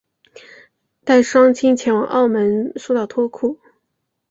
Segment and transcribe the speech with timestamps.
[1.05, 3.59] 带双亲前往澳门输到脱裤